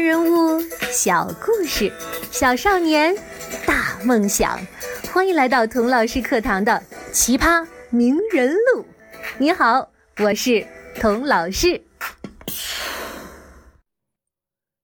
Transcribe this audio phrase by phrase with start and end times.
[0.00, 0.58] 人物
[0.90, 1.92] 小故事，
[2.32, 3.14] 小少年
[3.66, 4.58] 大梦想。
[5.12, 8.86] 欢迎来到童老师课堂的奇葩名人录。
[9.36, 9.90] 你好，
[10.20, 10.66] 我是
[10.98, 11.82] 童老师。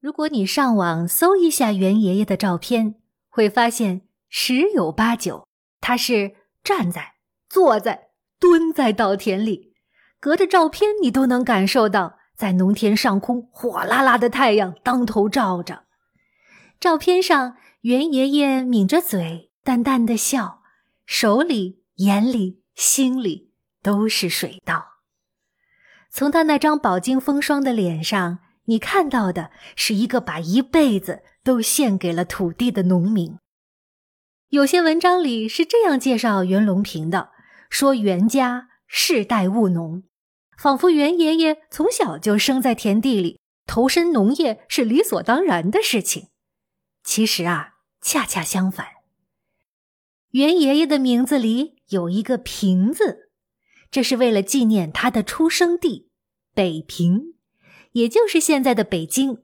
[0.00, 2.96] 如果你上网搜一下袁爷爷的照片，
[3.30, 5.46] 会发现十有八九
[5.80, 6.32] 他是
[6.64, 7.14] 站在、
[7.48, 8.08] 坐在、
[8.40, 9.74] 蹲在稻田里，
[10.18, 12.18] 隔着照片你都能感受到。
[12.36, 15.84] 在农田上空，火辣辣的太阳当头照着。
[16.80, 20.62] 照片上，袁爷爷抿着嘴，淡淡的笑，
[21.06, 23.52] 手里、眼里、心里
[23.82, 24.84] 都是水稻。
[26.10, 33.38] 从他那张饱经风霜的脸上，你看到的是一个把一辈子都献给了土地的农民。
[34.48, 37.30] 有些文章里是这样介绍袁隆平的：
[37.68, 40.04] 说袁家世代务农。
[40.56, 46.28] 仿佛袁爷爷从小就生在田地里，投身农业是理所当然的事情。
[47.02, 48.86] 其实啊，恰恰相反。
[50.30, 53.30] 袁爷爷的名字里有一个“平”字，
[53.90, 56.10] 这是为了纪念他的出生地
[56.54, 57.34] 北平，
[57.92, 59.42] 也就是现在的北京。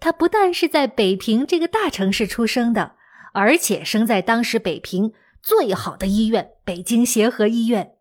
[0.00, 2.96] 他不但是在北平这个大城市出生的，
[3.32, 7.92] 而且生在当时北平最好的医院——北京协和医院，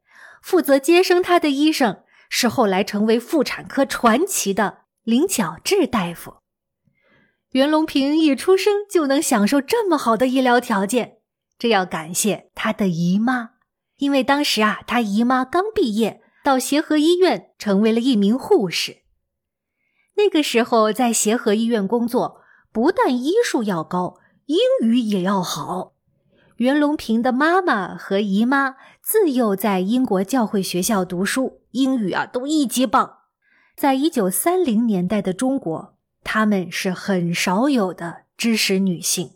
[0.42, 2.04] 负责接生他的医生。
[2.34, 6.36] 是后来成为妇产科传奇的林巧稚大夫。
[7.52, 11.18] 袁隆平一出生就能享受这么好的医疗条件，
[11.60, 13.50] 这要感谢他的姨妈。
[13.98, 19.02] 因为当时啊，他姨妈刚毕业，到协和医院成为了一名护士。
[20.16, 25.94] 那个时候在协和医院工作，不但医术要高，英语也要好。
[26.56, 33.20] 袁隆平的妈妈和姨妈自幼在英国教会学校读书，英语啊都一级棒。
[33.76, 39.32] 在一九三零年代的中国，她们是很少有的知识女性。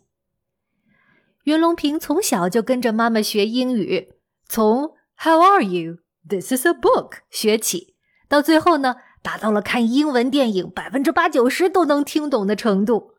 [1.44, 4.14] 袁隆平从小就跟着妈妈学英语，
[4.48, 5.98] 从 “How are you?
[6.28, 7.96] This is a book” 学起，
[8.28, 13.16] 到最后呢，达到了看英文电影百分之八九十都能听懂的程度。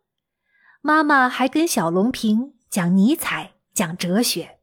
[0.81, 3.53] 妈妈还跟小隆平讲尼采。
[3.77, 4.57] 讲哲学，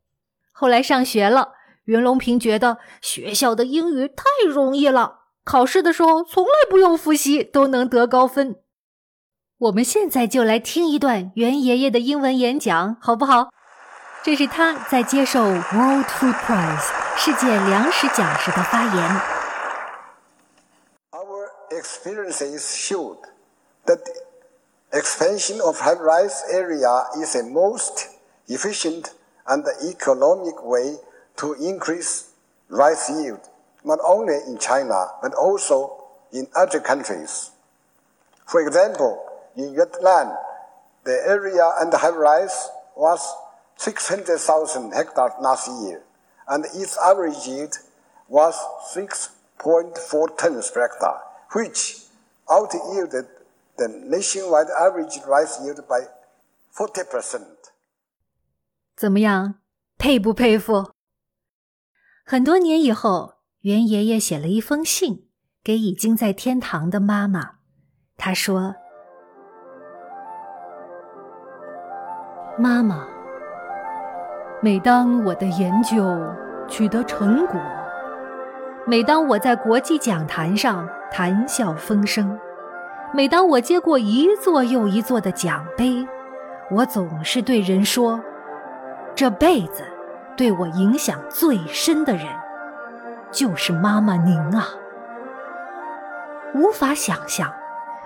[0.51, 1.50] 后来上学了，
[1.85, 8.55] 袁隆平觉得学校的英语太容易了，考试的时候从来不用复习都能得高分。
[9.59, 13.49] 我们现在就来听一段袁爷爷的英文演讲，好不好？
[14.23, 19.21] 这是他在接受 World Food Prize 世界粮食奖时的发言。
[21.11, 23.17] Our experiences showed
[23.85, 24.00] that
[24.91, 28.07] expansion of high rice area is a most
[28.47, 29.07] efficient
[29.45, 30.97] and economic way
[31.36, 32.30] to increase
[32.69, 33.41] rice yield,
[33.84, 37.50] not only in China, but also in other countries.
[38.46, 39.22] For example,
[39.56, 40.36] in Vietnam,
[41.04, 43.20] the area under high rice was
[43.76, 46.02] 600,000 hectares last year,
[46.48, 47.78] and its average yield
[48.28, 48.54] was
[48.94, 51.20] 6.4 tons per hectare,
[51.52, 52.02] which
[52.50, 53.26] out-yielded
[53.76, 56.00] the nationwide average rice yield by
[56.76, 57.46] 40%.
[58.96, 59.54] 怎么样，
[59.96, 60.92] 佩不佩服？
[62.25, 65.28] 很多年以后，袁爷爷写了一封信
[65.61, 67.56] 给已经在天堂的妈妈。
[68.16, 68.75] 他说
[72.57, 73.06] ：“妈妈，
[74.62, 76.17] 每当我的研究
[76.69, 77.59] 取得成果，
[78.88, 82.39] 每当我在国际讲坛上谈笑风生，
[83.13, 86.07] 每当我接过一座又一座的奖杯，
[86.72, 88.23] 我总是对人说。”
[89.13, 89.83] 这辈子
[90.35, 92.25] 对我影响最深的人，
[93.31, 94.67] 就是妈妈您啊！
[96.55, 97.51] 无法想象，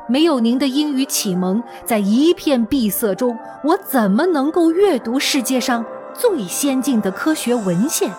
[0.08, 8.12] 没有您的英语启蒙，在一片闭塞中，我怎么能够阅读世界上最先进的科学文献，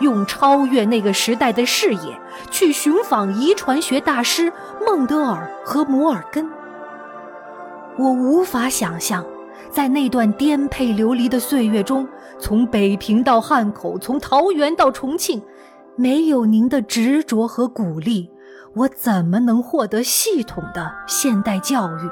[0.00, 4.52] 用超越那个时代的视野去寻访遗传学大师
[4.86, 6.50] 孟德尔和摩尔根？
[7.98, 9.24] 我无法想象。
[9.70, 12.06] 在那段颠沛流离的岁月中，
[12.38, 15.40] 从北平到汉口，从桃园到重庆，
[15.96, 18.28] 没有您的执着和鼓励，
[18.74, 22.10] 我怎么能获得系统的现代教育，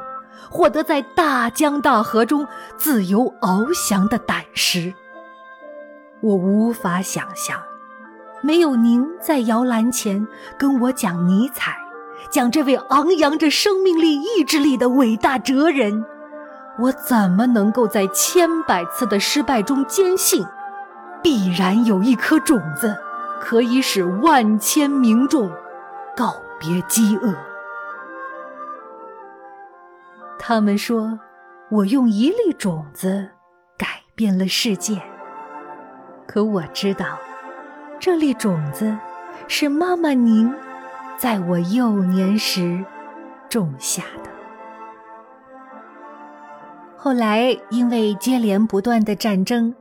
[0.48, 2.46] 获得在大江大河中
[2.76, 4.94] 自由翱翔的胆识？
[6.20, 7.60] 我无法想象，
[8.40, 10.26] 没有您在摇篮前
[10.56, 11.76] 跟我讲尼采，
[12.30, 16.04] 讲这位昂扬着生命力、意志力的伟大哲人。
[16.78, 20.46] 我怎么能够在千百次的失败中坚信，
[21.22, 22.96] 必然有一颗种子，
[23.40, 25.50] 可以使万千民众
[26.16, 27.34] 告别饥饿？
[30.38, 31.18] 他们说，
[31.68, 33.28] 我用一粒种子
[33.76, 35.02] 改变了世界。
[36.28, 37.18] 可我知道，
[37.98, 38.96] 这粒种子
[39.48, 40.54] 是妈妈您
[41.16, 42.84] 在我幼年时
[43.48, 44.30] 种下的。
[47.08, 49.74] 后来，因为接连不断的战争，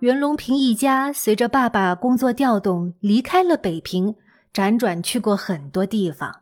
[0.00, 4.16] 袁隆平一家随着爸爸工作调动离开了北平，
[4.52, 6.40] 辗转去过很多地方。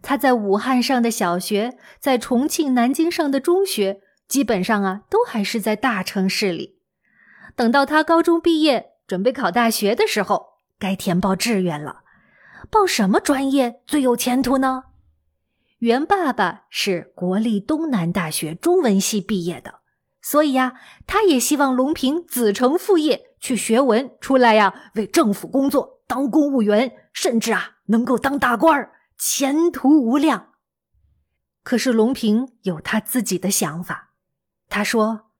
[0.00, 6.78] 他在武汉上的小学，在重庆、南京上的中学，基本上啊，都还是在大城市里。
[7.54, 10.46] 等到他高中毕业，准备考大学的时候，
[10.78, 11.96] 该填报志愿了。
[12.70, 14.84] 报什么专业最有前途呢？
[15.78, 19.80] 袁爸爸是国立东南大学中文系毕业的，
[20.22, 28.92] 所以呀，他也希望隆平子承父业，去学文，出来呀，为政府工作，当公务员，甚至啊，能够当大官儿。
[29.18, 30.52] 前途无量。
[31.62, 34.12] 可是隆平有他自己的想法。
[34.68, 35.30] 他说：“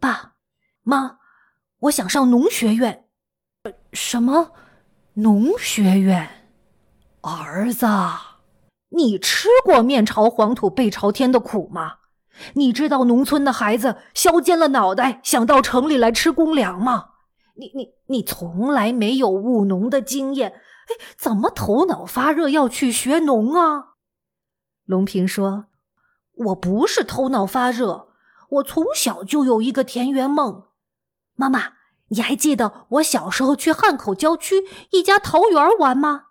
[0.00, 0.34] 爸
[0.82, 1.18] 妈，
[1.80, 3.04] 我想上农学院。
[3.92, 4.52] ”“什么？
[5.14, 6.28] 农学院
[7.22, 7.86] ？”“儿子，
[8.90, 11.96] 你吃过面朝黄土背朝天的苦吗？
[12.54, 17.10] 你知道农村的孩子削尖了脑袋想到城里来吃公粮吗？
[17.56, 23.94] 你你你从来没有务农的经验。”哎，怎么头脑发热要去学农啊？
[24.84, 25.68] 龙平说
[26.36, 28.08] ：“我不是头脑发热，
[28.50, 30.64] 我从小就有一个田园梦。
[31.36, 31.72] 妈妈，
[32.08, 36.24] 你还记得我小时候去汉口郊区一家桃园玩吗？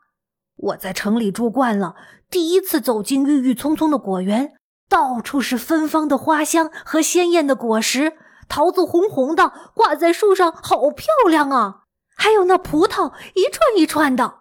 [0.56, 1.95] 我在城里住惯了，
[2.33, 4.53] 第一次走进郁郁葱葱的果园，
[4.89, 8.13] 到处是芬芳的花香和鲜艳的果实，
[8.50, 11.81] 桃子红红的，挂在树上，好漂亮啊！
[12.15, 14.39] 还有那葡萄，一串一串的。”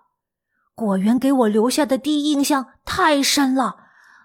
[0.74, 3.76] 果园给我留下的第一印象太深了，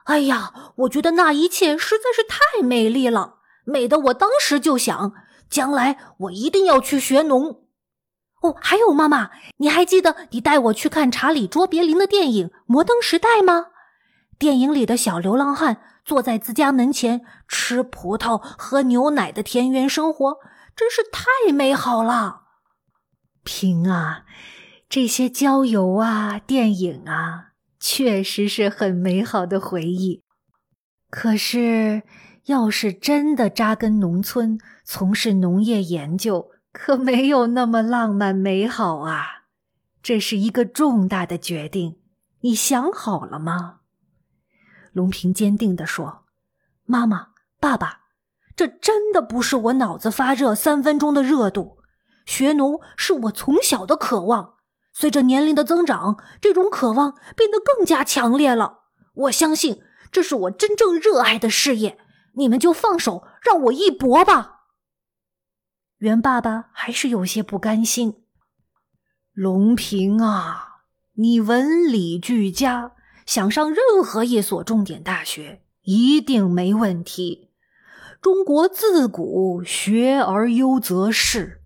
[0.06, 5.12] 哎呀，我觉得那一切实在是太美丽了，美得我当时就想，
[5.50, 7.67] 将来我一定要去学农。
[8.42, 13.68] 哦，还有妈妈，你还记得你带我去看查理·卓别林的电影《摩登时代》吗？
[14.38, 20.38] 电影里的小流浪汉坐在自家门前吃葡萄、喝牛奶的田园生活，
[20.76, 22.42] 真是太美好了。
[23.44, 24.24] 平啊。
[24.90, 27.48] 这些郊游啊，电影啊，
[27.78, 30.24] 确实是很美好的回忆。
[31.10, 32.04] 可是，
[32.46, 39.46] 要是真的扎根农村，从事农业研究，可没有那么浪漫美好啊！
[40.04, 41.98] 这是一个重大的决定，
[42.42, 43.80] 你想好了吗？
[44.94, 46.26] 龙平坚定地说
[46.86, 47.30] ：“妈妈，
[47.60, 48.02] 爸爸，
[48.56, 51.80] 这真的不是我脑子发热三分钟的热度，
[52.28, 54.54] 学农是我从小的渴望。”
[54.94, 58.82] 随着年龄的增长，这种渴望变得更加强烈了。
[59.16, 59.82] 我相信
[60.12, 61.98] 这是我真正热爱的事业。
[62.36, 64.57] 你们就放手让我一搏吧。
[65.98, 68.16] 袁爸爸还是有些不甘心。
[69.34, 70.84] 隆平啊，
[71.14, 72.92] 你文理俱佳，
[73.26, 77.50] 想上任何一所重点大学一定没问题。
[78.22, 81.62] 中国自古学而优则仕，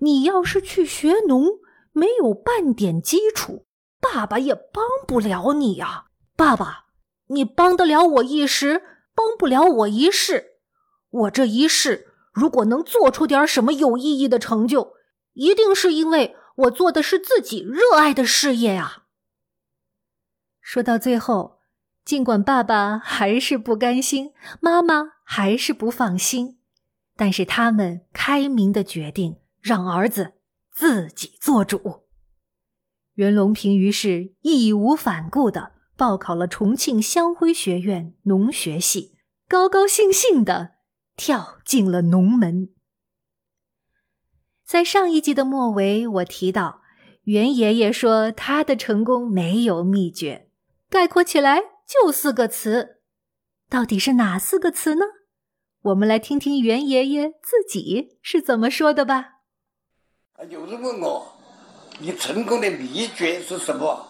[0.00, 1.60] 你要是去学农。
[1.96, 3.66] 没有半点基础，
[4.00, 6.06] 爸爸也帮不了你呀。
[6.34, 6.86] 爸爸，
[7.28, 8.82] 你帮得了我一时，
[9.14, 10.56] 帮不了我一世。
[11.08, 14.94] 我这一世如果能做出点什么有意义的成就，
[15.32, 19.04] 一定是因为我做的是自己热爱的事业啊。
[20.60, 21.60] 说到最后，
[22.04, 26.58] 尽管爸爸还是不甘心，妈妈还是不放心，
[27.16, 30.32] 但是他们开明的决定让儿子。
[30.76, 32.02] 自己做主，
[33.14, 40.73] 袁隆平于是义无反顾的报考了重庆湘辉学院农学系，高高兴兴的
[41.16, 42.70] 跳进了农门。
[44.64, 46.80] 在上一集的末尾，我提到
[47.24, 50.48] 袁爷爷说他的成功没有秘诀，
[50.88, 53.00] 概括起来就四个词，
[53.68, 55.04] 到底是哪四个词呢？
[55.82, 59.40] 我们来听听袁爷爷自己是怎么说的吧。
[60.48, 61.36] 有人问我，
[61.98, 64.08] 你成功的秘诀是什么？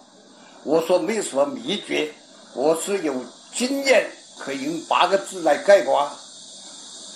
[0.64, 2.14] 我说没什么秘诀，
[2.54, 4.08] 我是有经验，
[4.38, 6.08] 可以用八个字来概括，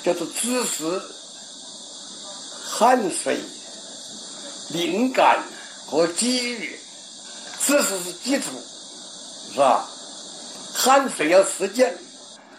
[0.05, 1.01] 叫做知识、
[2.71, 3.39] 汗水、
[4.71, 5.43] 灵感
[5.87, 6.79] 和机遇。
[7.61, 8.53] 知识是基础，
[9.53, 9.87] 是吧？
[10.75, 11.93] 汗水要实践，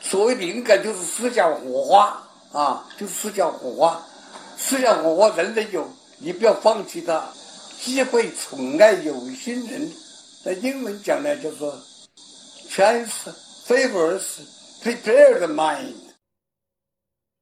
[0.01, 4.05] 所谓灵感就是思想火花啊，就是思想火花，
[4.57, 5.87] 思想火花人人有。
[6.17, 7.23] 你不要放弃它，
[7.81, 9.89] 机会宠爱有心人。
[10.43, 11.73] 在英文讲呢，叫做
[12.69, 13.33] chance
[13.65, 14.21] favors
[14.83, 16.08] prepared mind.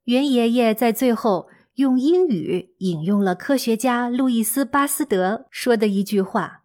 [0.07, 6.63] 袁爷爷在最后用英语引用了科学家路易斯·巴斯德说的一句话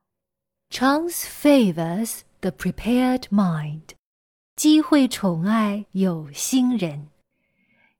[0.71, 3.97] ：“Chance favors the prepared mind。”
[4.55, 7.09] 机会宠爱有心人。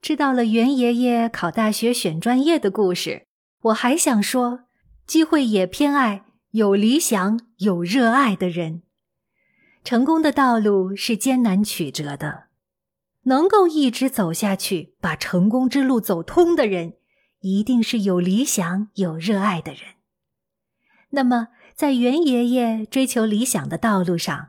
[0.01, 3.27] 知道了袁爷爷考大学选专业的故事，
[3.63, 4.61] 我还想说，
[5.09, 8.83] 机会也偏爱有理想、有热爱的人。
[9.83, 12.45] 成功的道路是艰难曲折的。
[13.25, 16.95] 能够一直走下去，把成功之路走通的人，
[17.41, 19.81] 一定是有理想、有热爱的人。
[21.11, 24.49] 那么，在袁爷爷追求理想的道路上，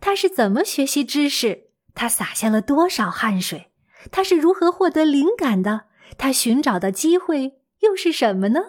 [0.00, 1.70] 他是怎么学习知识？
[1.94, 3.70] 他洒下了多少汗水？
[4.10, 5.82] 他是如何获得灵感的？
[6.18, 8.60] 他寻找的机会又是什么呢？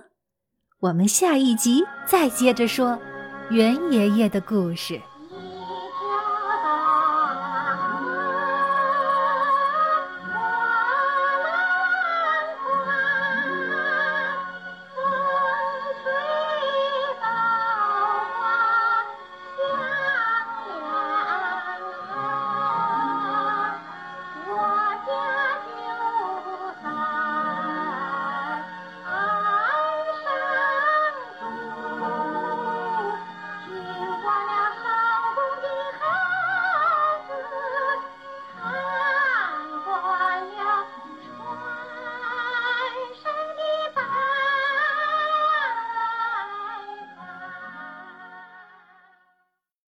[0.80, 3.00] 我们下一集再接着说
[3.50, 5.02] 袁爷爷的故事。